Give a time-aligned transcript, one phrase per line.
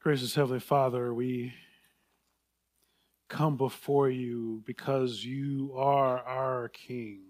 [0.00, 1.52] Gracious Heavenly Father, we
[3.28, 7.22] come before you because you are our King.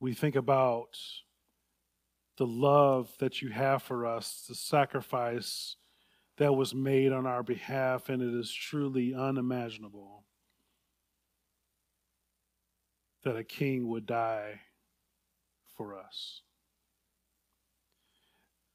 [0.00, 0.98] We think about
[2.38, 5.76] the love that you have for us, the sacrifice
[6.38, 10.24] that was made on our behalf, and it is truly unimaginable
[13.22, 14.60] that a king would die
[15.76, 16.40] for us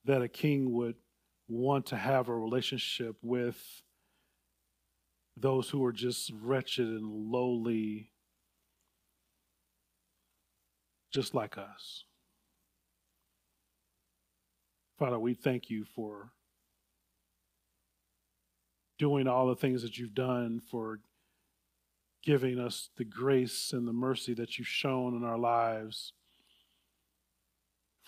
[0.06, 0.96] that a king would
[1.48, 3.58] want to have a relationship with
[5.38, 8.12] those who are just wretched and lowly,
[11.14, 12.06] just like us.
[14.98, 16.32] Father, we thank you for
[19.00, 21.00] doing all the things that you've done, for
[22.24, 26.14] giving us the grace and the mercy that you've shown in our lives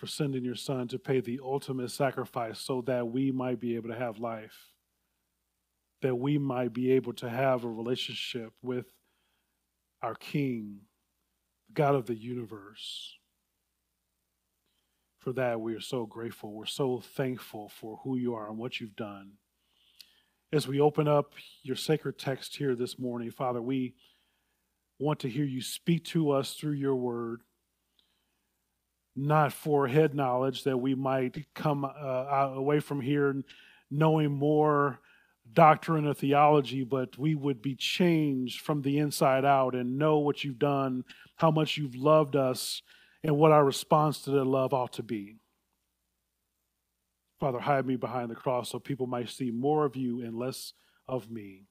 [0.03, 3.87] for sending your son to pay the ultimate sacrifice so that we might be able
[3.87, 4.73] to have life,
[6.01, 8.85] that we might be able to have a relationship with
[10.01, 10.79] our King,
[11.73, 13.15] God of the universe.
[15.19, 16.51] For that, we are so grateful.
[16.51, 19.35] We're so thankful for who you are and what you've done.
[20.51, 21.31] As we open up
[21.61, 23.93] your sacred text here this morning, Father, we
[24.99, 27.39] want to hear you speak to us through your word
[29.15, 33.43] not for head knowledge that we might come uh, away from here
[33.91, 34.99] knowing more
[35.51, 40.43] doctrine or theology, but we would be changed from the inside out and know what
[40.43, 41.03] you've done,
[41.35, 42.81] how much you've loved us,
[43.23, 45.35] and what our response to that love ought to be.
[47.39, 50.73] Father, hide me behind the cross so people might see more of you and less
[51.07, 51.63] of me.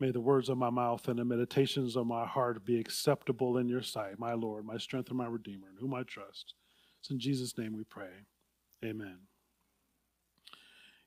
[0.00, 3.68] May the words of my mouth and the meditations of my heart be acceptable in
[3.68, 6.54] your sight, my Lord, my strength and my Redeemer, in whom I trust.
[7.00, 8.10] It's in Jesus' name we pray.
[8.84, 9.18] Amen.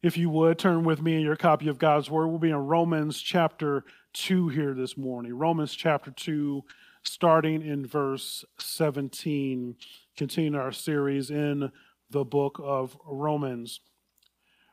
[0.01, 2.27] If you would, turn with me in your copy of God's Word.
[2.27, 3.83] We'll be in Romans chapter
[4.13, 5.37] 2 here this morning.
[5.37, 6.63] Romans chapter 2,
[7.03, 9.75] starting in verse 17,
[10.17, 11.71] continuing our series in
[12.09, 13.79] the book of Romans.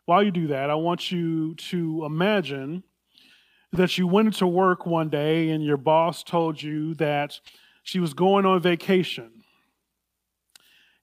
[0.06, 2.82] While you do that, I want you to imagine
[3.72, 7.38] that you went to work one day and your boss told you that
[7.82, 9.37] she was going on vacation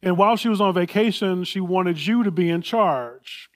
[0.05, 3.49] and while she was on vacation, she wanted you to be in charge.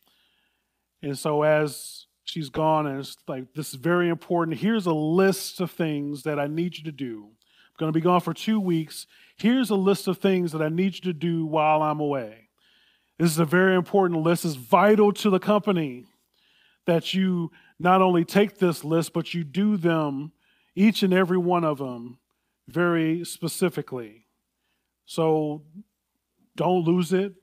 [1.04, 4.58] And so, as she's gone, and it's like, this is very important.
[4.58, 7.28] Here's a list of things that I need you to do.
[7.28, 9.06] I'm going to be gone for two weeks.
[9.38, 12.50] Here's a list of things that I need you to do while I'm away.
[13.20, 14.44] This is a very important list.
[14.44, 16.08] It's vital to the company
[16.88, 20.32] that you not only take this list, but you do them,
[20.76, 22.18] each and every one of them,
[22.68, 24.26] very specifically.
[25.06, 25.64] So
[26.56, 27.34] don't lose it.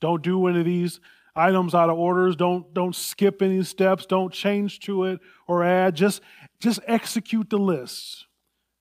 [0.00, 1.00] Don't do any of these
[1.36, 2.36] items out of orders.
[2.36, 4.06] Don't, don't skip any steps.
[4.06, 5.94] Don't change to it or add.
[5.94, 6.22] Just,
[6.60, 8.26] just execute the list.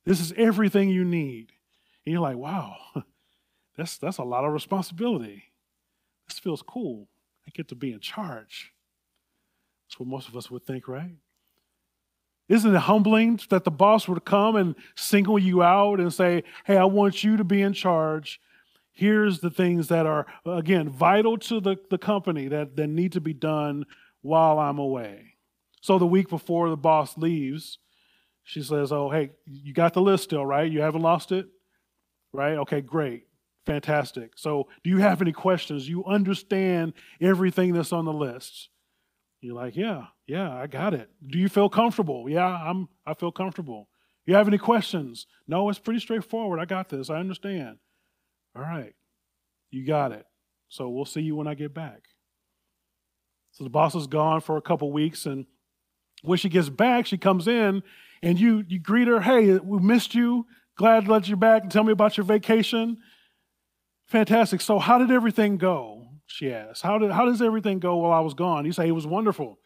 [0.06, 1.52] This is everything you need.
[2.06, 2.78] And you're like, wow,
[3.78, 5.44] that's, that's a lot of responsibility.
[6.28, 7.08] This feels cool.
[7.48, 8.74] I get to be in charge.
[9.88, 11.16] That's what most of us would think, right?
[12.48, 16.78] Isn't it humbling that the boss would come and single you out and say, hey,
[16.78, 18.40] I want you to be in charge
[18.92, 23.22] here's the things that are, again, vital to the, the company that, that need to
[23.22, 23.86] be done
[24.22, 25.36] while I'm away.
[25.82, 27.80] So the week before the boss leaves,
[28.44, 30.70] she says, Oh, hey, you got the list still, right?
[30.70, 31.48] You haven't lost it?
[32.34, 32.58] Right?
[32.58, 33.28] Okay, great.
[33.66, 34.34] Fantastic.
[34.36, 35.88] So, do you have any questions?
[35.88, 38.70] You understand everything that's on the list.
[39.42, 41.10] You're like, yeah, yeah, I got it.
[41.28, 42.28] Do you feel comfortable?
[42.30, 43.88] Yeah, I'm I feel comfortable.
[44.26, 45.28] You have any questions?
[45.48, 46.60] No, it's pretty straightforward.
[46.60, 47.10] I got this.
[47.10, 47.78] I understand.
[48.56, 48.94] All right,
[49.72, 50.26] you got it.
[50.70, 52.02] So we'll see you when I get back.
[53.52, 55.46] So the boss is gone for a couple weeks, and
[56.22, 57.84] when she gets back, she comes in
[58.22, 59.22] and you you greet her.
[59.22, 60.46] Hey, we missed you.
[60.78, 62.98] Glad to let you back and tell me about your vacation.
[64.08, 64.62] Fantastic.
[64.62, 66.08] So how did everything go?
[66.26, 66.84] She asked.
[66.84, 68.66] How did how does everything go while I was gone?
[68.66, 69.60] You say it was wonderful.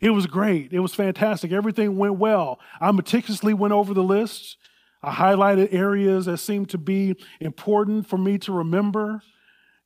[0.00, 0.72] It was great.
[0.72, 1.52] It was fantastic.
[1.52, 2.58] Everything went well.
[2.80, 4.56] I meticulously went over the list.
[5.02, 9.22] I highlighted areas that seemed to be important for me to remember.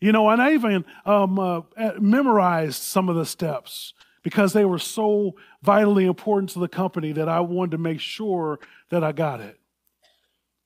[0.00, 1.62] You know, and I even um, uh,
[2.00, 3.92] memorized some of the steps
[4.22, 8.58] because they were so vitally important to the company that I wanted to make sure
[8.90, 9.58] that I got it.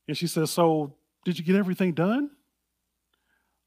[0.06, 0.94] And she says, So,
[1.24, 2.30] did you get everything done?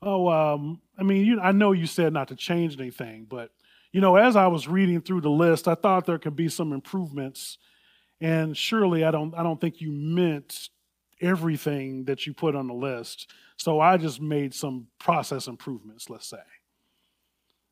[0.02, 3.52] Oh, um, I mean, you, I know you said not to change anything, but,
[3.92, 6.72] you know, as I was reading through the list, I thought there could be some
[6.72, 7.58] improvements.
[8.20, 10.70] And surely I don't, I don't think you meant
[11.22, 13.32] everything that you put on the list.
[13.58, 16.38] So I just made some process improvements, let's say.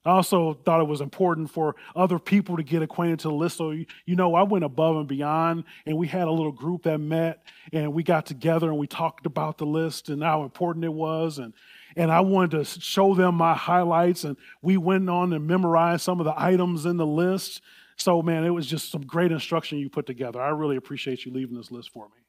[0.05, 3.57] I also thought it was important for other people to get acquainted to the list.
[3.57, 6.99] So, you, know, I went above and beyond, and we had a little group that
[6.99, 7.41] met,
[7.73, 11.39] and we got together and we talked about the list and how important it was.
[11.39, 11.53] And,
[11.95, 16.19] and I wanted to show them my highlights, and we went on and memorized some
[16.19, 17.61] of the items in the list.
[18.05, 20.39] So, man, it was just some great instruction you put together.
[20.39, 22.21] I really appreciate you leaving this list for me.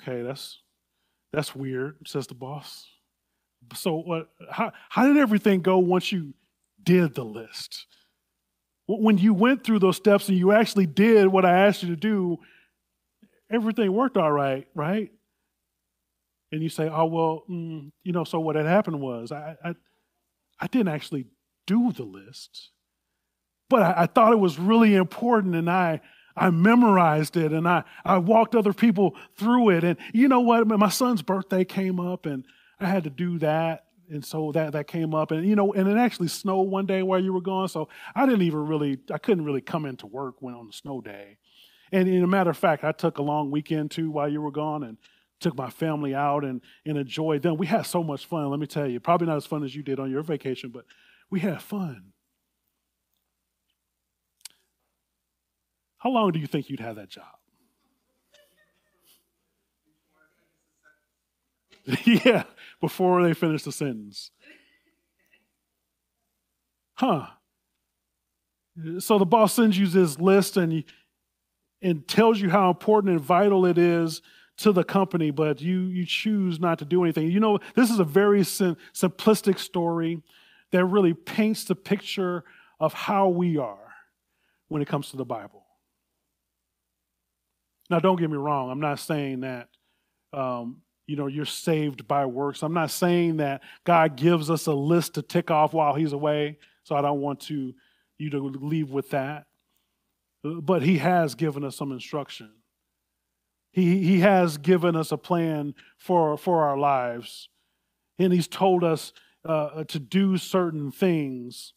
[0.00, 0.62] Okay, that's
[1.30, 2.86] that's weird, says the boss.
[3.74, 4.30] So, what?
[4.50, 6.32] How how did everything go once you
[6.82, 7.84] did the list?
[8.88, 11.96] When you went through those steps and you actually did what I asked you to
[11.96, 12.38] do,
[13.50, 15.12] everything worked all right, right?
[16.50, 19.74] And you say, "Oh well, mm, you know." So what had happened was I, I,
[20.60, 21.26] I didn't actually
[21.66, 22.70] do the list,
[23.74, 26.00] but I, I thought it was really important, and I
[26.36, 29.84] I memorized it and I, I walked other people through it.
[29.84, 30.66] And you know what?
[30.66, 32.44] My son's birthday came up and
[32.80, 33.84] I had to do that.
[34.10, 35.30] And so that, that came up.
[35.30, 37.68] And, you know, and it actually snowed one day while you were gone.
[37.68, 41.00] So I didn't even really, I couldn't really come into work when on the snow
[41.00, 41.38] day.
[41.92, 44.50] And in a matter of fact, I took a long weekend too while you were
[44.50, 44.98] gone and
[45.38, 47.58] took my family out and, and enjoyed them.
[47.58, 48.98] We had so much fun, let me tell you.
[48.98, 50.84] Probably not as fun as you did on your vacation, but
[51.30, 52.13] we had fun.
[56.04, 57.24] How long do you think you'd have that job?
[62.04, 62.44] yeah,
[62.78, 64.30] before they finish the sentence.
[66.92, 67.28] Huh.
[68.98, 70.84] So the boss sends you this list and,
[71.80, 74.20] and tells you how important and vital it is
[74.58, 77.30] to the company, but you, you choose not to do anything.
[77.30, 80.22] You know, this is a very sim- simplistic story
[80.70, 82.44] that really paints the picture
[82.78, 83.94] of how we are
[84.68, 85.63] when it comes to the Bible.
[87.90, 88.70] Now, don't get me wrong.
[88.70, 89.68] I'm not saying that,
[90.32, 92.62] um, you know, you're saved by works.
[92.62, 96.58] I'm not saying that God gives us a list to tick off while He's away.
[96.84, 97.74] So I don't want to
[98.18, 99.46] you to leave with that.
[100.42, 102.50] But He has given us some instruction.
[103.72, 107.48] He, he has given us a plan for, for our lives.
[108.18, 109.12] And He's told us
[109.44, 111.74] uh, to do certain things.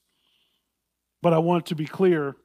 [1.21, 2.36] But I want to be clear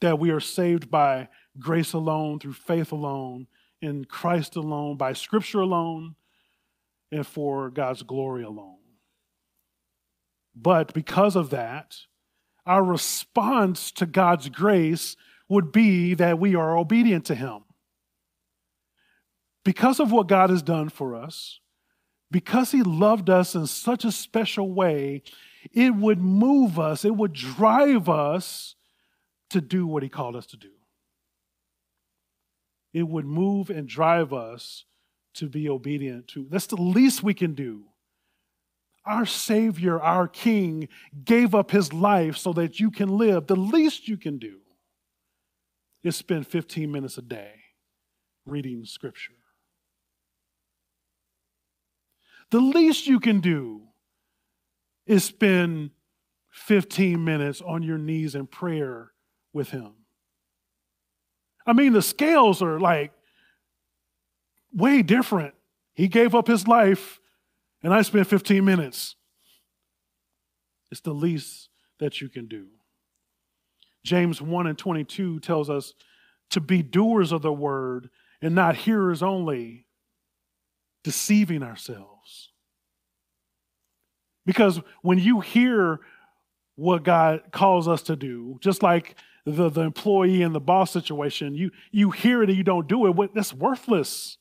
[0.00, 3.46] that we are saved by grace alone, through faith alone,
[3.80, 6.16] in Christ alone, by Scripture alone,
[7.10, 8.78] and for God's glory alone.
[10.54, 11.96] But because of that,
[12.66, 15.16] our response to God's grace
[15.48, 17.60] would be that we are obedient to Him.
[19.64, 21.60] Because of what God has done for us,
[22.30, 25.22] because He loved us in such a special way,
[25.72, 28.74] it would move us, it would drive us
[29.54, 30.70] to do what He called us to do
[32.94, 34.84] it would move and drive us
[35.34, 36.46] to be obedient to.
[36.48, 37.86] That's the least we can do.
[39.04, 40.88] Our Savior, our King,
[41.24, 43.48] gave up his life so that you can live.
[43.48, 44.60] The least you can do
[46.04, 47.50] is spend 15 minutes a day
[48.46, 49.32] reading Scripture.
[52.50, 53.82] The least you can do
[55.06, 55.90] is spend
[56.52, 59.13] 15 minutes on your knees in prayer
[59.54, 59.92] with Him.
[61.66, 63.12] I mean, the scales are like
[64.72, 65.54] way different.
[65.94, 67.20] He gave up his life,
[67.82, 69.14] and I spent 15 minutes.
[70.90, 71.68] It's the least
[72.00, 72.66] that you can do.
[74.04, 75.94] James 1 and 22 tells us
[76.50, 78.10] to be doers of the word
[78.42, 79.86] and not hearers only,
[81.02, 82.50] deceiving ourselves.
[84.44, 86.00] Because when you hear
[86.76, 91.54] what God calls us to do, just like the, the employee and the boss situation,
[91.54, 94.38] you, you hear it and you don't do it, what, that's worthless.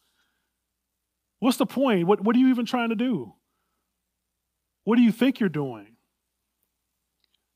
[1.40, 2.08] What's the point?
[2.08, 3.34] What, what are you even trying to do?
[4.86, 5.96] What do you think you're doing?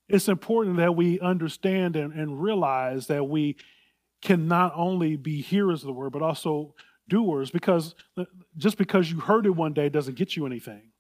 [0.10, 3.58] It's important that we understand and, and realize that we
[4.22, 6.74] can not only be hearers of the word, but also
[7.08, 7.96] doers, because
[8.58, 10.92] just because you heard it one day doesn't get you anything.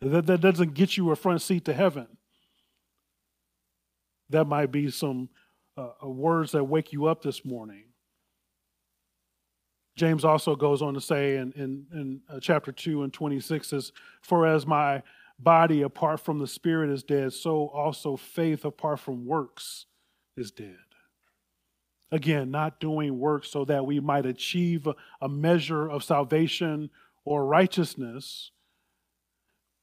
[0.00, 2.06] That, that doesn't get you a front seat to heaven.
[4.30, 5.28] That might be some
[5.76, 7.84] uh, uh, words that wake you up this morning.
[9.96, 13.92] James also goes on to say in, in, in uh, chapter 2 and 26 says,
[14.20, 15.02] For as my
[15.38, 19.86] body apart from the spirit is dead, so also faith apart from works
[20.36, 20.76] is dead.
[22.12, 26.90] Again, not doing works so that we might achieve a, a measure of salvation
[27.24, 28.52] or righteousness,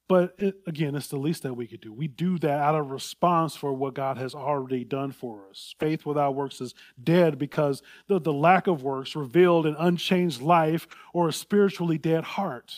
[0.10, 1.94] but it, again, it's the least that we could do.
[1.94, 5.76] We do that out of response for what God has already done for us.
[5.80, 10.88] Faith without works is dead because the, the lack of works revealed an unchanged life
[11.14, 12.74] or a spiritually dead heart.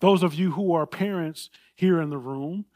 [0.00, 2.66] Those of you who are parents here in the room,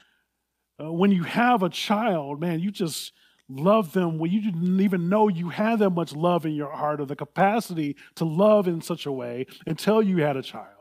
[0.83, 3.13] uh, when you have a child, man, you just
[3.47, 7.01] love them when you didn't even know you had that much love in your heart
[7.01, 10.80] or the capacity to love in such a way until you had a child.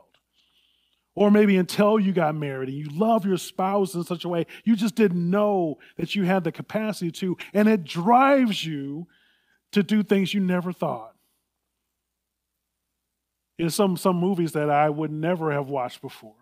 [1.20, 4.46] Or maybe until you got married and you love your spouse in such a way
[4.64, 9.06] you just didn't know that you had the capacity to, and it drives you
[9.72, 11.14] to do things you never thought.
[13.58, 16.32] In some, some movies that I would never have watched before.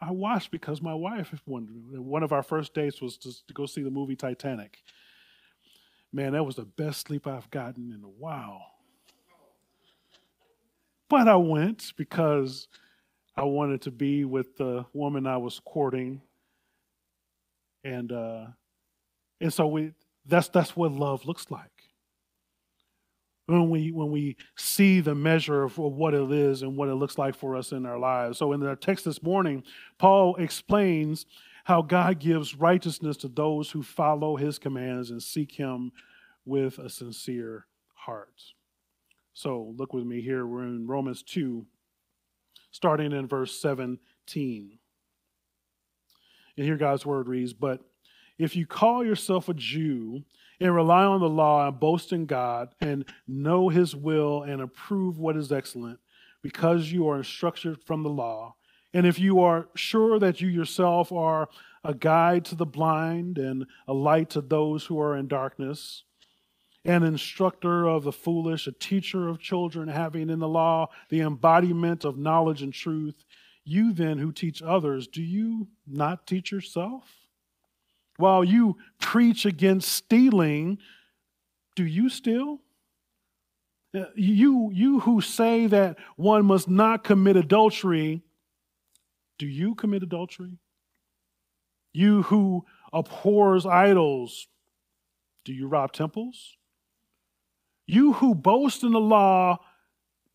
[0.00, 1.74] I watched because my wife wanted.
[1.98, 4.78] One of our first dates was to, to go see the movie Titanic.
[6.10, 8.62] Man, that was the best sleep I've gotten in a while.
[11.10, 12.68] But I went because
[13.36, 16.22] I wanted to be with the woman I was courting.
[17.84, 18.46] And uh,
[19.40, 19.92] and so we
[20.24, 21.70] that's that's what love looks like.
[23.46, 27.18] When we when we see the measure of what it is and what it looks
[27.18, 28.38] like for us in our lives.
[28.38, 29.62] So in the text this morning,
[29.98, 31.26] Paul explains
[31.64, 35.92] how God gives righteousness to those who follow his commands and seek him
[36.44, 38.40] with a sincere heart.
[39.34, 40.46] So look with me here.
[40.46, 41.66] We're in Romans 2,
[42.70, 44.78] starting in verse 17.
[46.56, 47.80] And here God's word reads But
[48.38, 50.24] if you call yourself a Jew
[50.60, 55.18] and rely on the law and boast in God and know his will and approve
[55.18, 55.98] what is excellent,
[56.42, 58.54] because you are instructed from the law,
[58.94, 61.48] and if you are sure that you yourself are
[61.84, 66.04] a guide to the blind and a light to those who are in darkness,
[66.86, 72.04] an instructor of the foolish, a teacher of children, having in the law the embodiment
[72.04, 73.24] of knowledge and truth,
[73.64, 77.02] you then who teach others, do you not teach yourself?
[78.16, 80.78] While you preach against stealing,
[81.74, 82.60] do you steal?
[83.94, 88.22] Uh, you, you who say that one must not commit adultery,
[89.38, 90.58] do you commit adultery?
[91.92, 94.46] You who abhors idols,
[95.44, 96.56] do you rob temples?
[97.86, 99.58] You who boast in the law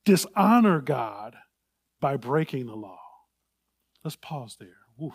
[0.06, 1.36] dishonor God
[2.00, 3.00] by breaking the law.
[4.04, 4.70] Let's pause there.
[4.98, 5.14] Woo.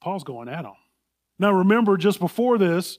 [0.00, 0.72] Paul's going at him.
[1.38, 2.98] Now, remember, just before this,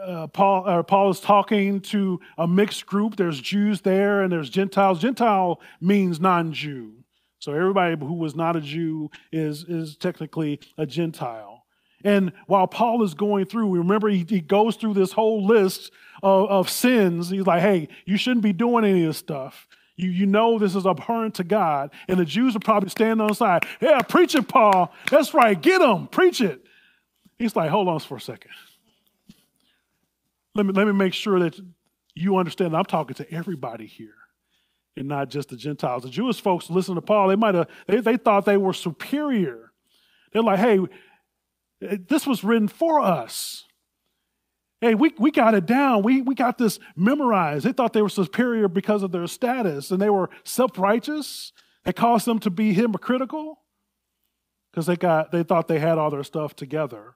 [0.00, 3.16] uh, Paul, uh, Paul is talking to a mixed group.
[3.16, 5.00] There's Jews there and there's Gentiles.
[5.00, 7.04] Gentile means non Jew.
[7.38, 11.55] So everybody who was not a Jew is, is technically a Gentile.
[12.04, 15.90] And while Paul is going through, we remember he, he goes through this whole list
[16.22, 17.30] of, of sins.
[17.30, 19.66] He's like, hey, you shouldn't be doing any of this stuff.
[19.96, 21.90] You, you know this is abhorrent to God.
[22.06, 23.66] And the Jews are probably standing on the side.
[23.80, 24.92] Yeah, preach it, Paul.
[25.10, 25.60] That's right.
[25.60, 26.06] Get them.
[26.08, 26.62] Preach it.
[27.38, 28.50] He's like, hold on for a second.
[30.54, 31.58] Let me, let me make sure that
[32.14, 34.14] you understand that I'm talking to everybody here
[34.96, 36.02] and not just the Gentiles.
[36.02, 39.70] The Jewish folks listen to Paul, they might have, they, they thought they were superior.
[40.32, 40.78] They're like, hey,
[41.80, 43.64] this was written for us.
[44.80, 46.02] Hey, we, we got it down.
[46.02, 47.64] We, we got this memorized.
[47.64, 51.52] They thought they were superior because of their status and they were self righteous.
[51.84, 53.62] It caused them to be hypocritical
[54.70, 57.14] because they, got, they thought they had all their stuff together.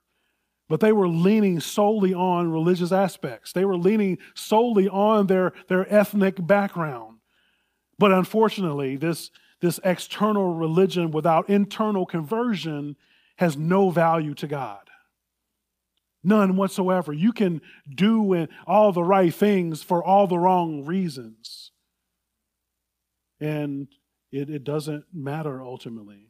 [0.69, 5.91] But they were leaning solely on religious aspects, they were leaning solely on their, their
[5.93, 7.17] ethnic background.
[7.99, 12.95] But unfortunately, this, this external religion without internal conversion
[13.41, 14.87] has no value to God.
[16.23, 17.11] None whatsoever.
[17.11, 21.71] You can do all the right things for all the wrong reasons.
[23.39, 23.87] And
[24.31, 26.27] it, it doesn't matter ultimately.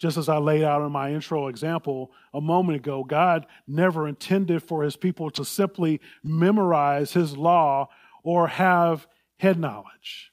[0.00, 4.64] Just as I laid out in my intro example a moment ago, God never intended
[4.64, 7.88] for his people to simply memorize his law
[8.24, 9.06] or have
[9.38, 10.32] head knowledge.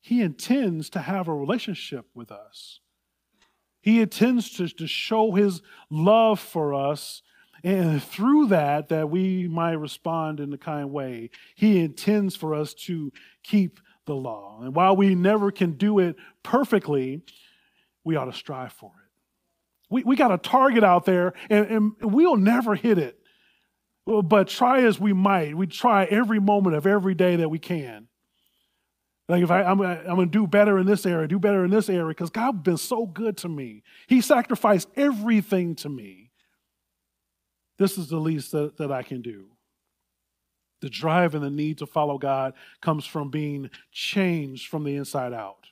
[0.00, 2.80] He intends to have a relationship with us.
[3.80, 7.22] He intends to, to show his love for us,
[7.62, 11.30] and through that, that we might respond in a kind way.
[11.54, 14.60] He intends for us to keep the law.
[14.62, 17.22] And while we never can do it perfectly,
[18.04, 19.10] we ought to strive for it.
[19.90, 23.18] We, we got a target out there, and, and we'll never hit it.
[24.06, 28.08] But try as we might, we try every moment of every day that we can.
[29.30, 31.88] Like if I, I'm, I'm to do better in this area, do better in this
[31.88, 33.84] area, because God's been so good to me.
[34.08, 36.32] He sacrificed everything to me.
[37.78, 39.46] This is the least that, that I can do.
[40.80, 45.32] The drive and the need to follow God comes from being changed from the inside
[45.32, 45.68] out.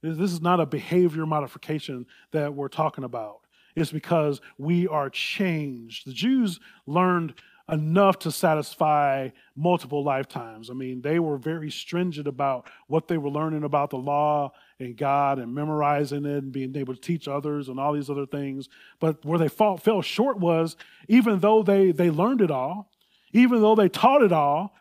[0.00, 3.40] This is not a behavior modification that we're talking about.
[3.74, 6.06] It's because we are changed.
[6.06, 7.34] The Jews learned
[7.70, 10.70] enough to satisfy multiple lifetimes.
[10.70, 14.96] I mean, they were very stringent about what they were learning about the law and
[14.96, 18.68] God and memorizing it and being able to teach others and all these other things.
[19.00, 20.76] But where they fall, fell short was
[21.08, 22.90] even though they, they learned it all,
[23.32, 24.74] even though they taught it all,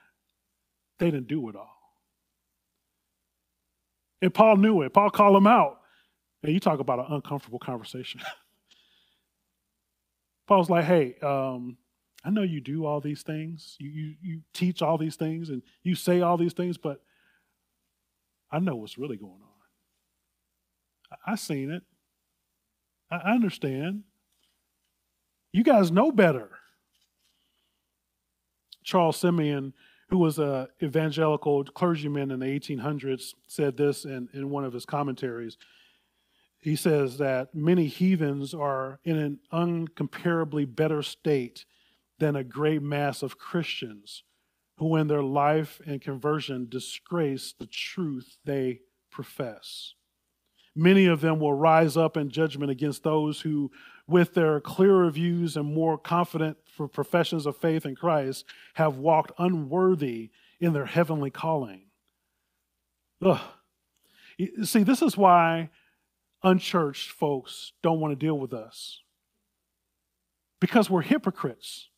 [1.00, 1.72] they didn't do it all.
[4.22, 4.94] And Paul knew it.
[4.94, 5.80] Paul called them out.
[6.44, 8.22] And you talk about an uncomfortable conversation.
[10.48, 11.78] Paul's like, hey, um,
[12.26, 13.76] I know you do all these things.
[13.80, 17.02] You, you, you teach all these things and you say all these things, but
[18.52, 21.20] I know what's really going on.
[21.28, 21.84] I, I seen it.
[23.12, 24.04] I, I understand.
[25.52, 26.50] You guys know better.
[28.84, 29.74] Charles Simeon,
[30.10, 34.86] who was an evangelical clergyman in the 1800s, said this in, in one of his
[34.86, 35.58] commentaries.
[36.60, 41.66] He says that many heathens are in an uncomparably better state
[42.20, 44.24] than a great mass of Christians
[44.78, 48.82] who, in their life and conversion, disgrace the truth they
[49.12, 49.94] profess.
[50.76, 53.72] Many of them will rise up in judgment against those who,
[54.08, 56.58] with their clearer views and more confident
[56.92, 61.84] professions of faith in Christ, have walked unworthy in their heavenly calling.
[63.24, 63.40] Ugh.
[64.64, 65.70] See, this is why
[66.44, 69.02] unchurched folks don't want to deal with us
[70.60, 71.90] because we're hypocrites.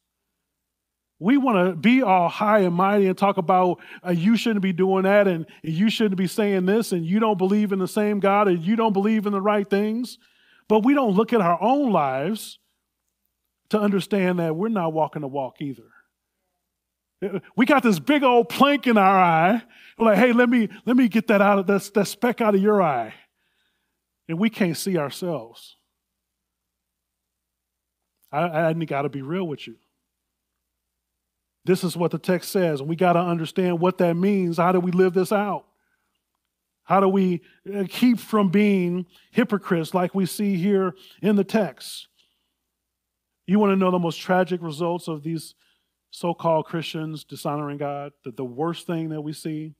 [1.20, 4.74] We want to be all high and mighty and talk about uh, you shouldn't be
[4.74, 7.88] doing that and, and you shouldn't be saying this and you don't believe in the
[7.88, 10.20] same God and you don't believe in the right things.
[10.68, 12.60] But we don't look at our own lives
[13.70, 15.90] to understand that we're not walking the walk either.
[17.56, 19.64] We got this big old plank in our eye.
[19.98, 22.54] We're like, hey, let me let me get that out of that, that speck out
[22.54, 23.16] of your eye.
[24.30, 25.78] And we can't see ourselves.
[28.32, 29.78] I, I got to be real with you.
[31.68, 34.56] This is what the text says, and we got to understand what that means.
[34.56, 35.66] How do we live this out?
[36.86, 37.42] How do we
[37.76, 42.08] uh, keep from being hypocrites like we see here in the text?
[43.48, 45.56] You want to know the most tragic results of these
[46.10, 48.14] so called Christians dishonoring God?
[48.24, 49.76] That the worst thing that we see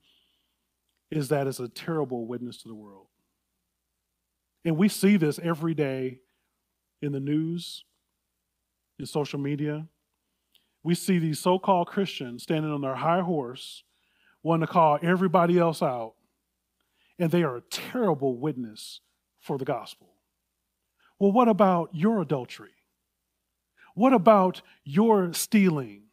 [1.10, 3.08] is that it's a terrible witness to the world.
[4.66, 6.20] And we see this every day
[7.02, 7.86] in the news,
[9.00, 9.88] in social media
[10.88, 13.84] we see these so called Christians standing on their high horse,
[14.42, 16.14] wanting to call everybody else out,
[17.20, 19.02] and they are a terrible witness
[19.42, 20.08] for the gospel.
[21.20, 22.72] Well, what about your adultery?
[23.96, 26.04] What about your stealing?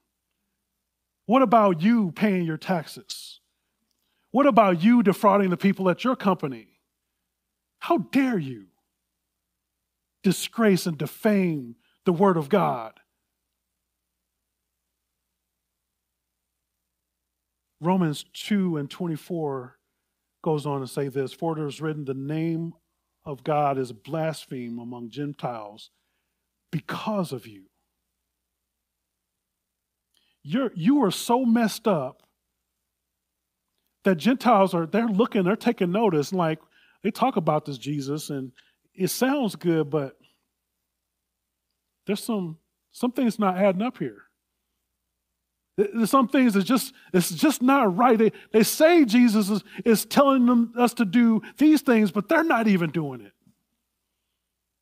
[1.26, 3.38] What about you paying your taxes?
[4.32, 6.80] What about you defrauding the people at your company?
[7.78, 8.66] How dare you
[10.24, 12.98] disgrace and defame the Word of God?
[17.80, 19.78] Romans 2 and 24
[20.42, 22.74] goes on to say this For it is written, the name
[23.24, 25.90] of God is blasphemed among Gentiles
[26.70, 27.64] because of you.
[30.42, 32.22] You're, you are so messed up
[34.04, 36.32] that Gentiles are, they're looking, they're taking notice.
[36.32, 36.58] Like,
[37.02, 38.52] they talk about this Jesus and
[38.94, 40.16] it sounds good, but
[42.06, 42.58] there's some,
[42.92, 44.22] some things not adding up here.
[45.76, 48.16] There's some things that just it's just not right.
[48.16, 52.44] They, they say Jesus is, is telling them, us to do these things, but they're
[52.44, 53.32] not even doing it.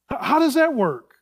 [0.09, 1.15] How, how does that work?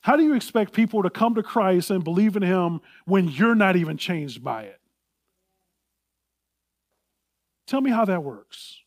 [0.00, 3.56] How do you expect people to come to Christ and believe in Him when you're
[3.56, 4.80] not even changed by it?
[7.66, 8.82] Tell me how that works.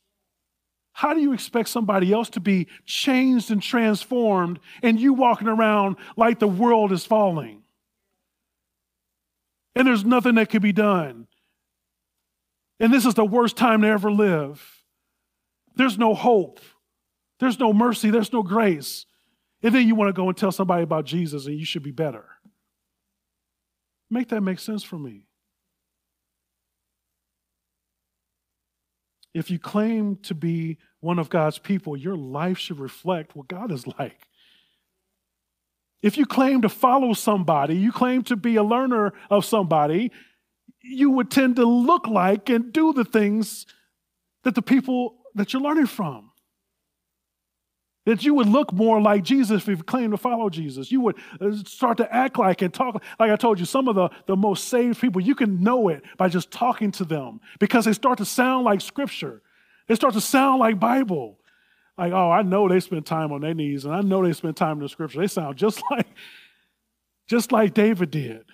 [0.93, 5.97] How do you expect somebody else to be changed and transformed and you walking around
[6.15, 7.63] like the world is falling?
[9.75, 11.27] And there's nothing that could be done.
[12.79, 14.83] And this is the worst time to ever live.
[15.75, 16.59] There's no hope,
[17.39, 19.05] there's no mercy, there's no grace.
[19.61, 21.91] And then you want to go and tell somebody about Jesus and you should be
[21.91, 22.25] better.
[24.09, 25.25] Make that make sense for me.
[29.33, 33.71] If you claim to be one of God's people, your life should reflect what God
[33.71, 34.28] is like.
[36.01, 40.11] If you claim to follow somebody, you claim to be a learner of somebody,
[40.81, 43.65] you would tend to look like and do the things
[44.43, 46.31] that the people that you're learning from.
[48.05, 50.91] That you would look more like Jesus if you claim to follow Jesus.
[50.91, 53.03] You would uh, start to act like and talk.
[53.19, 56.03] Like I told you, some of the, the most saved people, you can know it
[56.17, 59.41] by just talking to them because they start to sound like Scripture.
[59.87, 61.39] They start to sound like Bible.
[61.99, 64.57] Like, oh, I know they spend time on their knees, and I know they spend
[64.57, 65.19] time in the scripture.
[65.19, 66.07] They sound just like,
[67.27, 68.45] just like David did.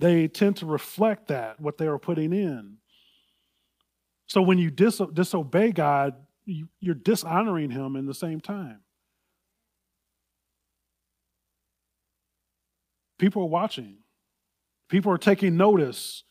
[0.00, 2.76] they tend to reflect that, what they are putting in.
[4.26, 8.80] So when you dis- disobey God, you, you're dishonoring Him in the same time.
[13.18, 13.98] People are watching,
[14.90, 16.24] people are taking notice.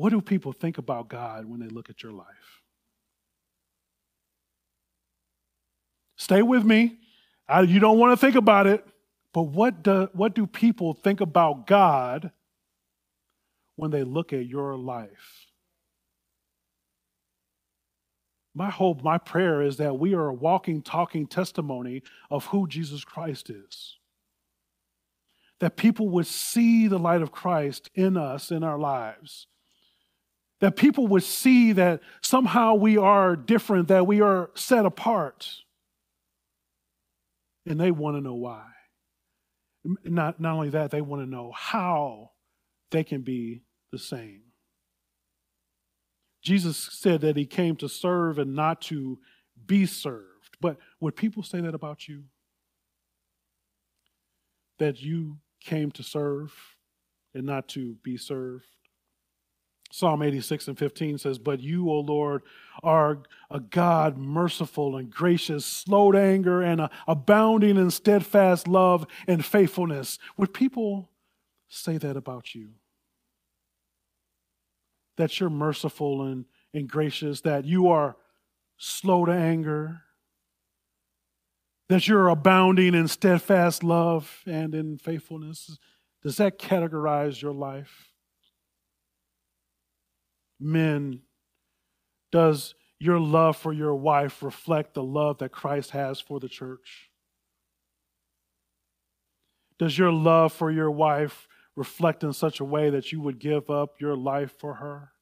[0.00, 2.62] What do people think about God when they look at your life?
[6.16, 6.96] Stay with me.
[7.46, 8.82] I, you don't want to think about it,
[9.34, 12.30] but what do, what do people think about God
[13.76, 15.48] when they look at your life?
[18.54, 23.04] My hope, my prayer is that we are a walking, talking testimony of who Jesus
[23.04, 23.98] Christ is.
[25.58, 29.46] That people would see the light of Christ in us, in our lives.
[30.60, 35.48] That people would see that somehow we are different, that we are set apart.
[37.66, 38.64] And they want to know why.
[40.04, 42.32] Not, not only that, they want to know how
[42.90, 44.42] they can be the same.
[46.42, 49.18] Jesus said that he came to serve and not to
[49.66, 50.56] be served.
[50.60, 52.24] But would people say that about you?
[54.78, 56.52] That you came to serve
[57.34, 58.64] and not to be served?
[59.92, 62.42] Psalm 86 and 15 says, But you, O Lord,
[62.82, 63.18] are
[63.50, 70.18] a God merciful and gracious, slow to anger, and abounding in steadfast love and faithfulness.
[70.36, 71.10] Would people
[71.68, 72.70] say that about you?
[75.16, 78.16] That you're merciful and, and gracious, that you are
[78.76, 80.02] slow to anger,
[81.88, 85.78] that you're abounding in steadfast love and in faithfulness.
[86.22, 88.09] Does that categorize your life?
[90.60, 91.22] Men,
[92.30, 97.10] does your love for your wife reflect the love that Christ has for the church?
[99.78, 103.70] Does your love for your wife reflect in such a way that you would give
[103.70, 105.12] up your life for her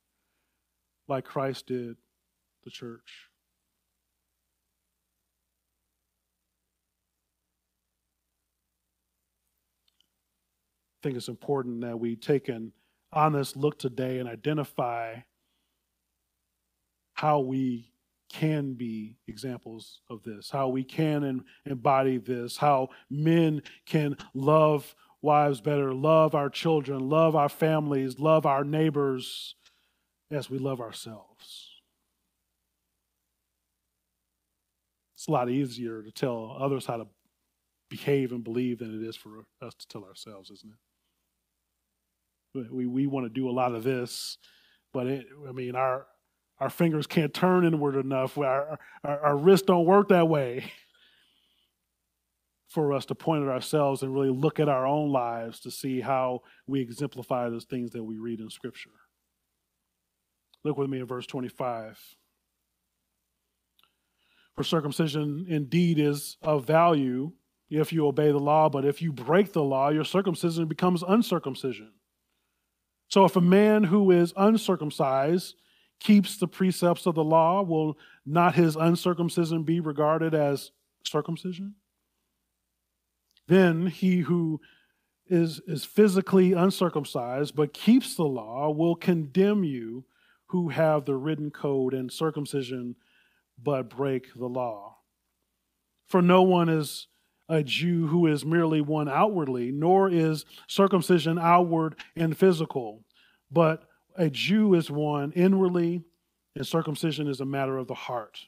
[1.06, 1.96] like Christ did
[2.64, 3.28] the church?
[10.98, 12.72] I think it's important that we take an
[13.12, 15.16] honest look today and identify
[17.14, 17.92] how we
[18.30, 25.60] can be examples of this, how we can embody this, how men can love wives
[25.60, 29.54] better, love our children, love our families, love our neighbors
[30.30, 31.80] as we love ourselves.
[35.16, 37.06] It's a lot easier to tell others how to
[37.88, 40.78] behave and believe than it is for us to tell ourselves, isn't it?
[42.54, 44.38] We, we want to do a lot of this,
[44.92, 46.06] but it, I mean, our,
[46.60, 48.38] our fingers can't turn inward enough.
[48.38, 50.64] Our, our, our wrists don't work that way
[52.68, 56.00] for us to point at ourselves and really look at our own lives to see
[56.00, 58.90] how we exemplify those things that we read in Scripture.
[60.64, 61.98] Look with me in verse 25.
[64.56, 67.32] For circumcision indeed is of value
[67.70, 71.92] if you obey the law, but if you break the law, your circumcision becomes uncircumcision.
[73.08, 75.56] So if a man who is uncircumcised
[75.98, 80.70] keeps the precepts of the law, will not his uncircumcision be regarded as
[81.04, 81.74] circumcision?
[83.48, 84.60] Then he who
[85.26, 90.04] is, is physically uncircumcised but keeps the law will condemn you
[90.46, 92.96] who have the written code and circumcision
[93.62, 94.96] but break the law.
[96.06, 97.08] For no one is
[97.48, 103.04] a Jew who is merely one outwardly, nor is circumcision outward and physical,
[103.50, 103.84] but
[104.16, 106.02] a Jew is one inwardly,
[106.54, 108.38] and circumcision is a matter of the heart,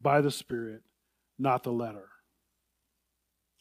[0.00, 0.82] by the Spirit,
[1.38, 2.08] not the letter.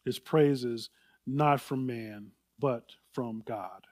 [0.06, 0.90] His praise is
[1.28, 2.84] not from man, but
[3.14, 3.86] from God.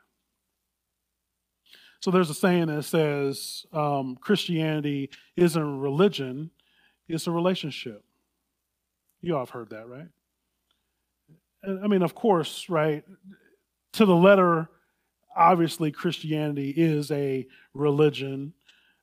[2.01, 6.49] So there's a saying that says um, Christianity isn't a religion,
[7.07, 8.03] it's a relationship.
[9.21, 10.07] You all have heard that, right?
[11.63, 13.03] I mean, of course, right?
[13.93, 14.69] To the letter,
[15.35, 18.53] obviously Christianity is a religion,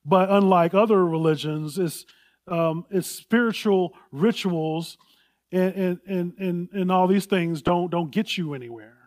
[0.05, 2.05] but unlike other religions, it's
[2.47, 4.97] um, it's spiritual rituals
[5.51, 8.97] and, and, and, and, all these things don't, don't get you anywhere.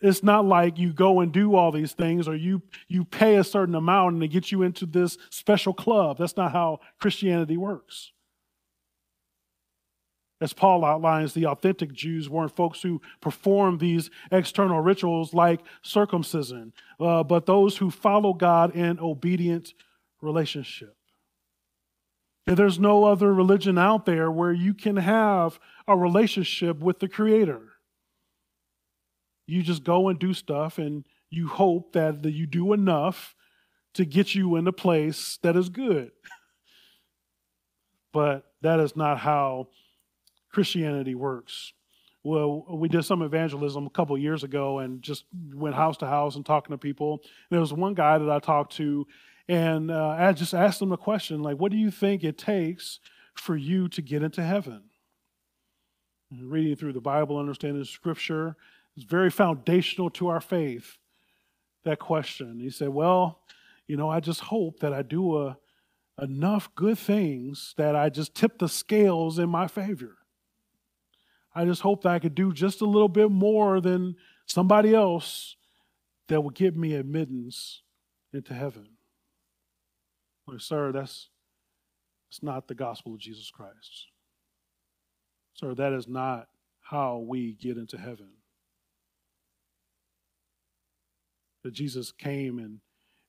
[0.00, 3.44] It's not like you go and do all these things or you, you pay a
[3.44, 6.18] certain amount and they get you into this special club.
[6.18, 8.12] That's not how Christianity works.
[10.40, 16.74] As Paul outlines, the authentic Jews weren't folks who performed these external rituals like circumcision,
[17.00, 19.72] uh, but those who follow God in obedient
[20.20, 20.94] relationship.
[22.46, 27.08] And there's no other religion out there where you can have a relationship with the
[27.08, 27.62] Creator.
[29.46, 33.34] You just go and do stuff, and you hope that you do enough
[33.94, 36.10] to get you in a place that is good.
[38.12, 39.68] but that is not how
[40.56, 41.74] Christianity works.
[42.22, 46.34] Well, we did some evangelism a couple years ago and just went house to house
[46.34, 47.20] and talking to people.
[47.20, 49.06] And there was one guy that I talked to,
[49.48, 53.00] and uh, I just asked him a question like, What do you think it takes
[53.34, 54.84] for you to get into heaven?
[56.30, 58.56] And reading through the Bible, understanding Scripture
[58.96, 60.96] is very foundational to our faith.
[61.84, 62.60] That question.
[62.60, 63.40] He said, Well,
[63.86, 65.58] you know, I just hope that I do a,
[66.18, 70.16] enough good things that I just tip the scales in my favor.
[71.56, 75.56] I just hope that I could do just a little bit more than somebody else
[76.28, 77.80] that will give me admittance
[78.34, 78.88] into heaven.
[80.46, 81.30] Like, sir, that's,
[82.28, 84.08] that's not the gospel of Jesus Christ.
[85.54, 86.48] Sir, that is not
[86.82, 88.28] how we get into heaven.
[91.64, 92.80] That Jesus came and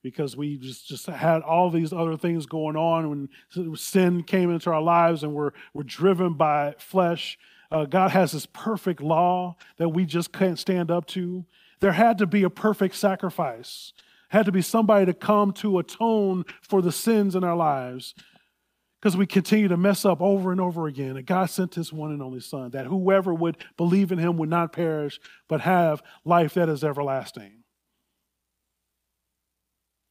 [0.03, 4.69] because we just, just had all these other things going on when sin came into
[4.69, 7.37] our lives and we're, we're driven by flesh.
[7.71, 11.45] Uh, God has this perfect law that we just can't stand up to.
[11.79, 13.93] There had to be a perfect sacrifice,
[14.29, 18.15] had to be somebody to come to atone for the sins in our lives
[18.99, 21.17] because we continue to mess up over and over again.
[21.17, 24.49] And God sent his one and only Son that whoever would believe in him would
[24.49, 27.63] not perish, but have life that is everlasting.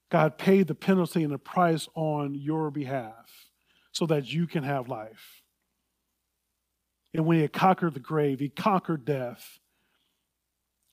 [0.08, 3.48] God paid the penalty and the price on your behalf
[3.90, 5.42] so that you can have life.
[7.16, 9.58] And when he had conquered the grave, he conquered death,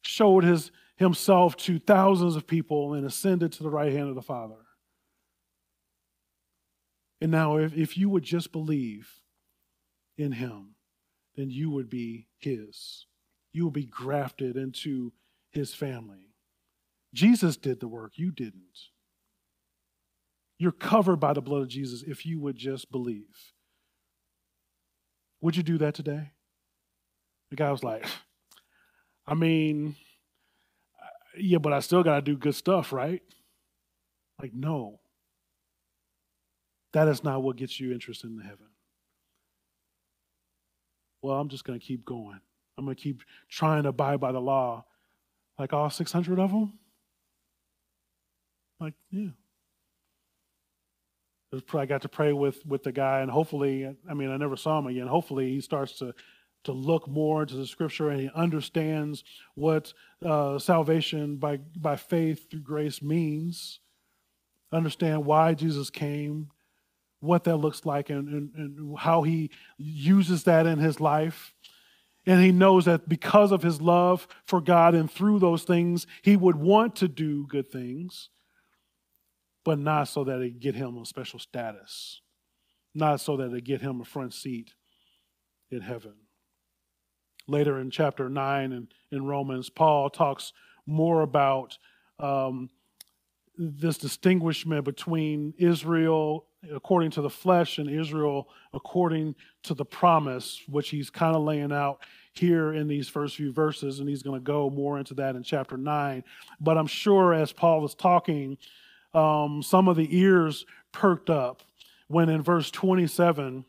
[0.04, 4.22] showed his, himself to thousands of people, and ascended to the right hand of the
[4.22, 4.56] Father.
[7.20, 9.10] And now, if, if you would just believe
[10.18, 10.76] in him,
[11.36, 13.06] then you would be his.
[13.52, 15.12] You will be grafted into
[15.52, 16.30] his family.
[17.14, 18.80] Jesus did the work, you didn't.
[20.58, 23.53] You're covered by the blood of Jesus if you would just believe.
[25.44, 26.32] Would you do that today?
[27.50, 28.06] The guy was like,
[29.28, 29.98] I mean,
[30.98, 31.06] uh,
[31.38, 33.22] yeah, but I still got to do good stuff, right?
[34.42, 35.02] Like, no.
[36.94, 38.68] That is not what gets you interested in heaven.
[41.22, 42.40] Well, I'm just going to keep going.
[42.78, 44.86] I'm going to keep trying to abide by the law.
[45.60, 46.74] Like all 600 of them?
[48.80, 49.30] Like, yeah.
[51.74, 54.80] I got to pray with with the guy, and hopefully, I mean, I never saw
[54.80, 55.08] him again.
[55.08, 56.14] Hopefully, he starts to
[56.64, 59.24] to look more into the scripture and he understands
[59.56, 59.94] what
[60.26, 63.80] uh, salvation by by faith through grace means.
[64.72, 66.50] Understand why Jesus came,
[67.20, 71.54] what that looks like, and, and, and how he uses that in his life.
[72.26, 76.38] And he knows that because of his love for God and through those things, he
[76.38, 78.30] would want to do good things
[79.64, 82.22] but not so that it get him a special status,
[82.94, 84.74] not so that it get him a front seat
[85.72, 86.14] in heaven.
[87.48, 90.54] Later in chapter 9 in, in Romans, Paul talks
[90.86, 91.78] more about
[92.20, 92.70] um,
[93.58, 100.90] this distinguishment between Israel according to the flesh and Israel according to the promise, which
[100.90, 102.00] he's kind of laying out
[102.34, 105.44] here in these first few verses, and he's going to go more into that in
[105.44, 106.24] chapter 9.
[106.60, 108.58] But I'm sure as Paul is talking,
[109.14, 111.64] um, some of the ears perked up
[112.08, 113.66] when in verse 27,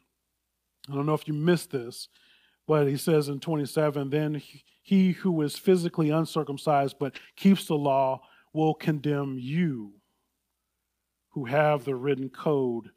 [0.91, 2.09] I don't know if you missed this,
[2.67, 4.43] but he says in 27, then
[4.83, 8.21] he who is physically uncircumcised but keeps the law
[8.53, 9.95] will condemn you
[11.31, 12.91] who have the written code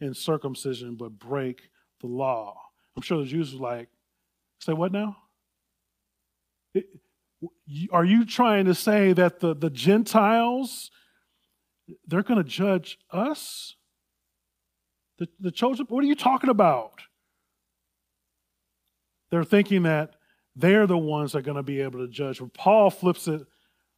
[0.00, 1.68] in circumcision but break
[2.00, 2.60] the law.
[2.96, 3.88] I'm sure the Jews were like,
[4.58, 5.16] say what now?
[6.72, 6.86] It,
[7.92, 10.90] are you trying to say that the, the Gentiles
[12.06, 13.76] they're going to judge us?
[15.18, 17.00] The, the chosen, what are you talking about?
[19.30, 20.14] They're thinking that
[20.56, 22.38] they're the ones that are going to be able to judge.
[22.38, 23.46] But Paul flips it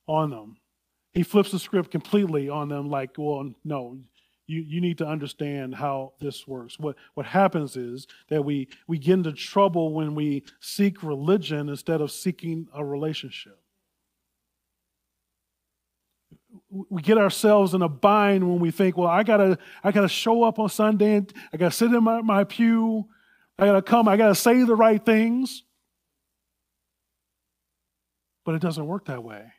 [0.07, 0.57] on them.
[1.13, 3.99] He flips the script completely on them, like, well, no,
[4.47, 6.79] you, you need to understand how this works.
[6.79, 12.01] What, what happens is that we, we get into trouble when we seek religion instead
[12.01, 13.59] of seeking a relationship
[16.71, 20.43] we get ourselves in a bind when we think, well, I gotta, I gotta show
[20.43, 23.07] up on Sunday, and I gotta sit in my, my pew,
[23.59, 25.63] I gotta come, I gotta say the right things.
[28.45, 29.53] But it doesn't work that way.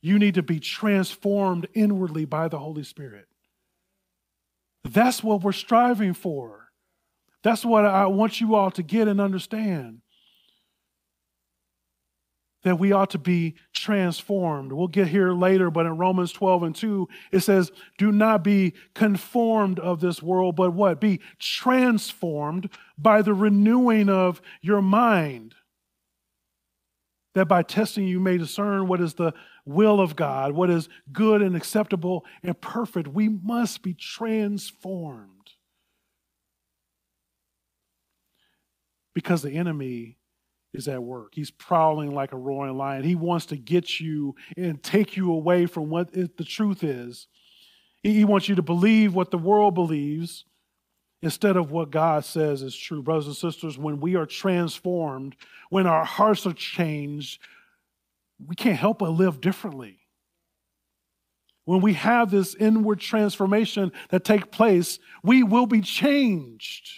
[0.00, 3.26] You need to be transformed inwardly by the Holy Spirit.
[4.84, 6.68] That's what we're striving for.
[7.42, 10.02] That's what I want you all to get and understand.
[12.66, 14.72] That we ought to be transformed.
[14.72, 18.74] We'll get here later, but in Romans 12 and 2, it says, Do not be
[18.92, 21.00] conformed of this world, but what?
[21.00, 25.54] Be transformed by the renewing of your mind.
[27.34, 29.32] That by testing you may discern what is the
[29.64, 33.06] will of God, what is good and acceptable and perfect.
[33.06, 35.30] We must be transformed.
[39.14, 40.16] Because the enemy
[40.76, 41.34] is at work.
[41.34, 43.02] He's prowling like a roaring lion.
[43.02, 47.26] He wants to get you and take you away from what the truth is.
[48.02, 50.44] He wants you to believe what the world believes
[51.22, 53.02] instead of what God says is true.
[53.02, 55.34] Brothers and sisters, when we are transformed,
[55.70, 57.40] when our hearts are changed,
[58.46, 59.98] we can't help but live differently.
[61.64, 66.90] When we have this inward transformation that take place, we will be changed.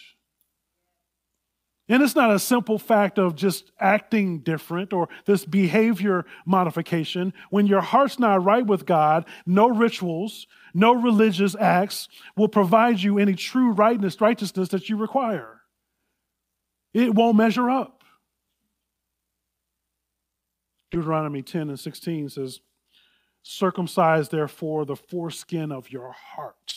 [1.89, 7.33] And it's not a simple fact of just acting different or this behavior modification.
[7.49, 13.19] When your heart's not right with God, no rituals, no religious acts will provide you
[13.19, 15.63] any true rightness, righteousness that you require.
[16.93, 18.05] It won't measure up.
[20.91, 22.61] Deuteronomy 10 and 16 says,
[23.43, 26.75] Circumcise therefore the foreskin of your heart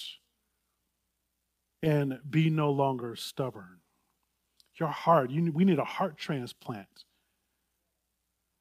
[1.84, 3.81] and be no longer stubborn
[4.79, 5.29] your heart.
[5.29, 6.88] You, we need a heart transplant.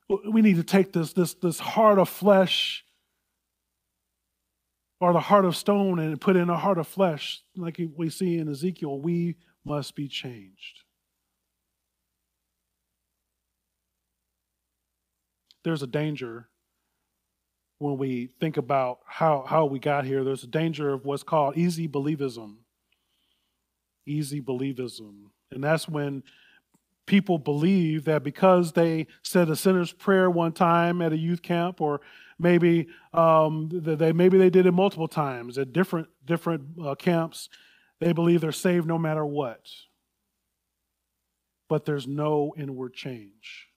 [0.08, 2.84] We need to take this, this, this heart of flesh
[5.00, 8.38] or the heart of stone and put in a heart of flesh, like we see
[8.38, 9.00] in Ezekiel.
[9.00, 10.80] We must be changed.
[15.62, 16.48] There's a danger
[17.78, 20.22] when we think about how, how we got here.
[20.22, 22.56] There's a danger of what's called easy believism.
[24.06, 25.30] Easy believism.
[25.50, 26.22] And that's when
[27.06, 31.80] people believe that because they said a sinner's prayer one time at a youth camp,
[31.80, 32.00] or
[32.38, 37.48] maybe um, they maybe they did it multiple times at different different uh, camps,
[37.98, 39.68] they believe they're saved no matter what.
[41.68, 43.68] But there's no inward change.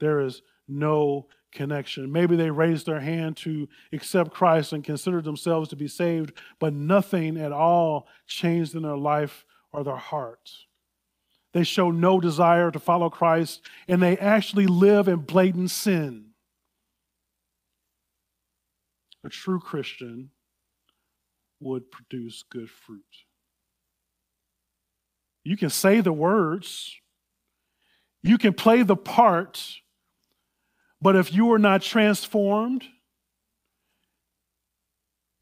[0.00, 2.12] There is no connection.
[2.12, 6.72] Maybe they raised their hand to accept Christ and considered themselves to be saved, but
[6.72, 9.44] nothing at all changed in their life
[9.76, 10.64] or their hearts.
[11.52, 16.30] They show no desire to follow Christ, and they actually live in blatant sin.
[19.22, 20.30] A true Christian
[21.60, 23.04] would produce good fruit.
[25.44, 26.96] You can say the words,
[28.22, 29.62] you can play the part,
[31.02, 32.84] but if you are not transformed,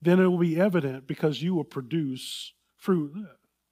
[0.02, 3.12] then it will be evident because you will produce fruit.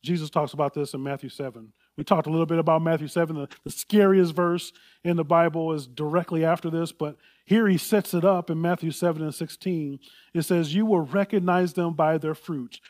[0.02, 1.72] Jesus talks about this in Matthew 7.
[1.96, 3.36] We talked a little bit about Matthew 7.
[3.36, 4.72] The, the, scariest verse
[5.04, 8.90] in the Bible is directly after this, but here he sets it up in Matthew
[8.90, 10.00] 7 and 16.
[10.34, 12.80] It says, You will recognize them by their fruit.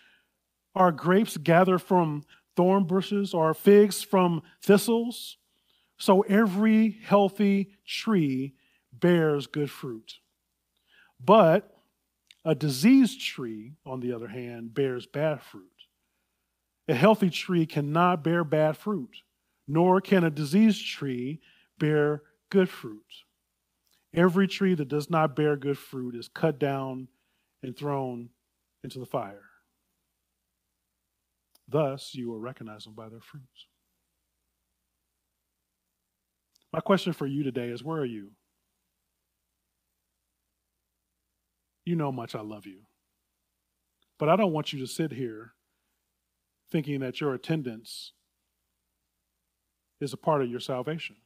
[0.75, 2.25] Are grapes gathered from
[2.57, 5.37] thorn bushes or figs from thistles?
[5.99, 8.55] So every healthy tree
[8.93, 10.15] bears good fruit.
[11.23, 11.69] But
[12.45, 15.72] a diseased tree, on the other hand, bears bad fruit.
[16.93, 19.23] A healthy tree cannot bear bad fruit,
[19.67, 21.41] nor can a diseased tree
[21.79, 23.01] bear good fruit.
[24.13, 27.09] Every tree that does not bear good fruit is cut down
[27.63, 28.29] and thrown
[28.85, 29.41] into the fire.
[31.67, 33.69] Thus, you will recognize them by their fruits.
[36.75, 38.33] My question for you today is where are you?
[41.87, 42.81] You know much I love you.
[44.19, 45.55] But I don't want you to sit here
[46.73, 48.13] thinking that your attendance
[50.01, 51.17] is a part of your salvation.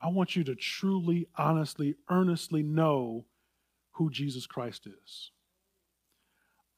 [0.00, 3.26] I want you to truly, honestly, earnestly know
[3.92, 5.30] who Jesus Christ is.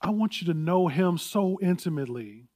[0.02, 2.48] I want you to know him so intimately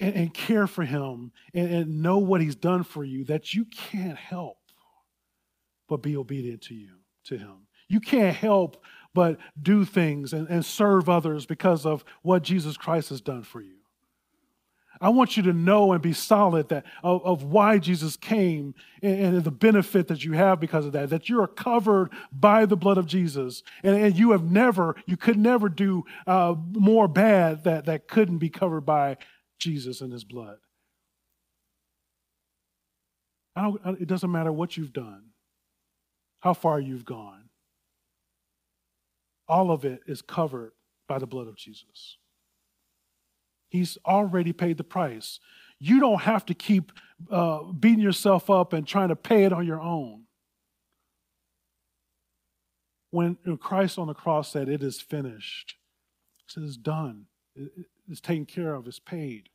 [0.00, 3.66] and, and care for him and, and know what he's done for you that you
[3.66, 4.56] can't help
[5.88, 6.94] but be obedient to you,
[7.24, 7.66] to him.
[7.88, 8.82] You can't help
[9.14, 13.60] but do things and, and serve others because of what Jesus Christ has done for
[13.60, 13.78] you.
[15.00, 19.36] I want you to know and be solid that of, of why Jesus came and,
[19.36, 22.76] and, the benefit that you have because of that, that you are covered by the
[22.76, 23.62] blood of Jesus.
[23.82, 28.38] And, and you have never, you could never do uh, more bad that, that couldn't
[28.38, 29.18] be covered by
[29.58, 30.56] Jesus and his blood.
[33.54, 35.30] I don't, it doesn't matter what you've done,
[36.40, 37.37] how far you've gone.
[39.48, 40.72] All of it is covered
[41.08, 42.18] by the blood of Jesus.
[43.70, 45.40] He's already paid the price.
[45.78, 46.92] you don't have to keep
[47.30, 50.24] uh, beating yourself up and trying to pay it on your own.
[53.10, 55.76] When Christ on the cross said, It is finished,
[56.36, 57.26] he said, It's done,
[58.08, 59.48] it's taken care of, it's paid.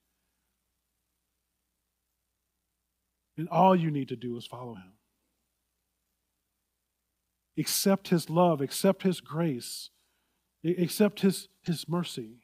[3.38, 4.94] And all you need to do is follow him.
[7.58, 9.90] Accept his love, accept his grace,
[10.66, 12.40] accept his, his mercy.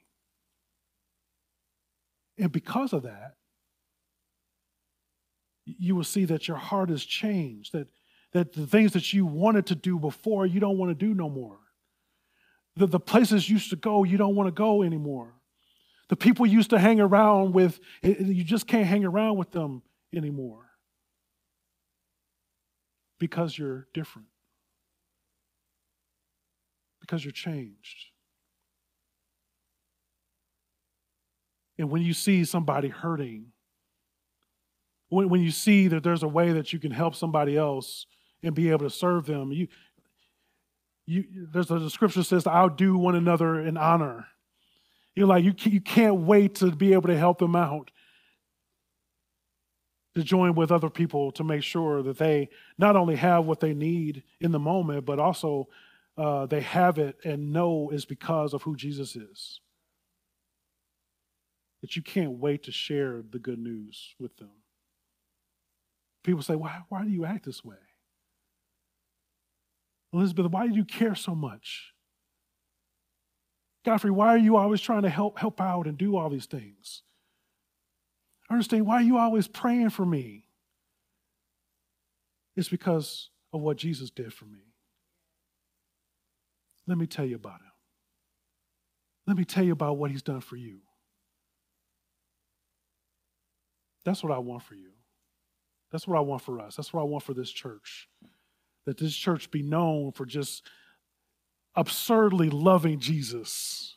[2.37, 3.35] And because of that,
[5.65, 7.87] you will see that your heart has changed, that,
[8.33, 11.29] that the things that you wanted to do before, you don't want to do no
[11.29, 11.59] more.
[12.75, 15.33] The, the places you used to go, you don't want to go anymore.
[16.09, 19.83] The people you used to hang around with, you just can't hang around with them
[20.15, 20.69] anymore
[23.19, 24.27] because you're different,
[27.09, 28.05] because you're changed.
[31.79, 33.47] And when you see somebody hurting,
[35.07, 38.05] when, when you see that there's a way that you can help somebody else
[38.43, 39.67] and be able to serve them, you,
[41.07, 44.27] you, there's a the scripture says to do one another in honor.
[45.15, 47.89] You're like, you, you can't wait to be able to help them out
[50.13, 53.73] to join with other people to make sure that they not only have what they
[53.73, 55.69] need in the moment, but also
[56.19, 59.61] uh, they have it and know is because of who Jesus is.
[61.81, 64.51] That you can't wait to share the good news with them.
[66.25, 67.77] People say, why, why do you act this way?
[70.11, 71.93] Elizabeth, why do you care so much?
[73.85, 77.03] Godfrey, why are you always trying to help help out and do all these things?
[78.51, 80.47] Ernestine, why are you always praying for me?
[82.57, 84.68] It's because of what Jesus did for me.
[86.89, 87.71] Let me tell you about him.
[89.27, 90.79] Let me tell you about what he's done for you.
[94.03, 94.89] That's what I want for you.
[95.91, 96.75] That's what I want for us.
[96.75, 98.09] That's what I want for this church.
[98.87, 100.65] That this church be known for just
[101.75, 103.95] absurdly loving Jesus,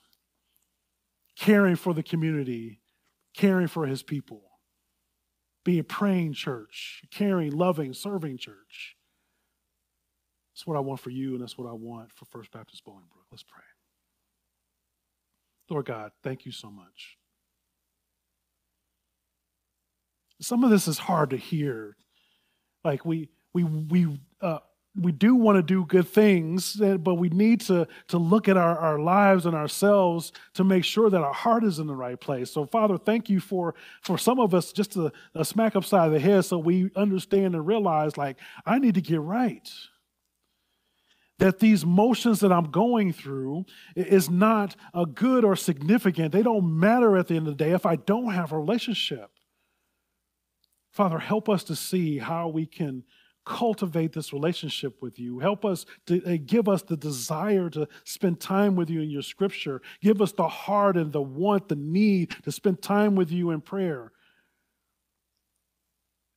[1.39, 2.81] caring for the community,
[3.35, 4.43] caring for his people,
[5.65, 8.97] being a praying church, caring, loving, serving church.
[10.55, 13.27] That's what I want for you, and that's what I want for First Baptist Bolingbrook.
[13.31, 13.63] Let's pray.
[15.71, 17.17] Lord God, thank you so much.
[20.41, 21.97] Some of this is hard to hear.
[22.85, 24.59] Like we we we uh,
[25.01, 28.59] we do want to do good things, eh, but we need to, to look at
[28.59, 32.21] our, our lives and ourselves to make sure that our heart is in the right
[32.21, 32.51] place.
[32.51, 36.13] So, Father, thank you for, for some of us just a, a smack upside of
[36.13, 38.37] the head so we understand and realize, like,
[38.67, 39.73] I need to get right.
[41.43, 43.65] That these motions that I'm going through
[43.97, 46.31] is not a good or significant.
[46.31, 49.29] They don't matter at the end of the day if I don't have a relationship.
[50.93, 53.03] Father, help us to see how we can
[53.45, 55.41] cultivate this relationship with you.
[55.41, 59.23] Help us to uh, give us the desire to spend time with you in your
[59.23, 59.83] scripture.
[60.01, 63.63] Give us the heart and the want, the need to spend time with you in
[63.63, 64.13] prayer.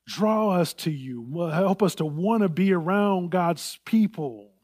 [0.08, 1.48] Draw us to you.
[1.54, 4.55] Help us to want to be around God's people.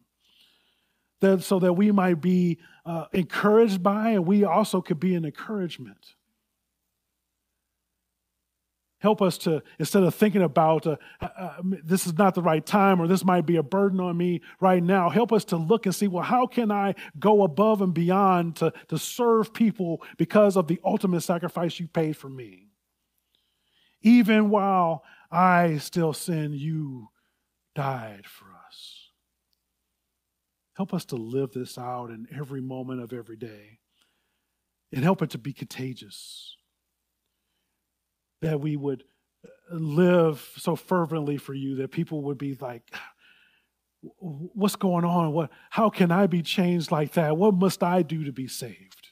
[1.21, 5.23] That, so that we might be uh, encouraged by and we also could be an
[5.23, 6.15] encouragement.
[9.01, 11.53] Help us to, instead of thinking about uh, uh, uh,
[11.83, 14.83] this is not the right time or this might be a burden on me right
[14.83, 18.57] now, help us to look and see, well, how can I go above and beyond
[18.57, 22.67] to, to serve people because of the ultimate sacrifice you paid for me?
[24.01, 27.09] Even while I still sin, you
[27.73, 28.50] died for.
[30.75, 33.79] Help us to live this out in every moment of every day
[34.93, 36.55] and help it to be contagious
[38.41, 39.03] that we would
[39.45, 42.83] uh, live so fervently for you that people would be like,
[44.17, 45.31] what's going on?
[45.31, 47.37] What, how can I be changed like that?
[47.37, 49.09] What must I do to be saved?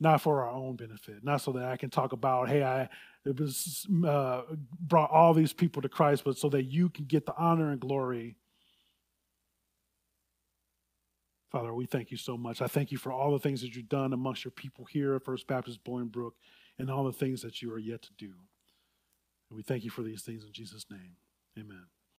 [0.00, 2.88] Not for our own benefit, not so that I can talk about, hey, I
[3.26, 4.42] was, uh,
[4.80, 7.80] brought all these people to Christ, but so that you can get the honor and
[7.80, 8.36] glory.
[11.50, 12.60] Father, we thank you so much.
[12.60, 15.24] I thank you for all the things that you've done amongst your people here at
[15.24, 16.32] First Baptist Bolingbrook
[16.78, 18.32] and all the things that you are yet to do.
[19.48, 21.16] And we thank you for these things in Jesus' name.
[21.58, 21.86] Amen.